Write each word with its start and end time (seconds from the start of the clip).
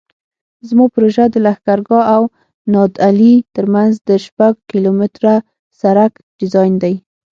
زما 0.67 0.85
پروژه 0.95 1.25
د 1.29 1.35
لښکرګاه 1.45 2.05
او 2.15 2.23
نادعلي 2.73 3.33
ترمنځ 3.55 3.93
د 4.09 4.09
شپږ 4.25 4.53
کیلومتره 4.69 5.33
سرک 5.79 6.13
ډیزاین 6.39 6.73
دی 6.83 6.95